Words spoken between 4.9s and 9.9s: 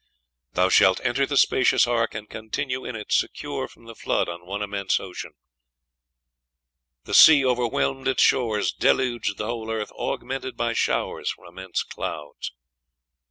ocean.'... The sea overwhelmed its shores, deluged the whole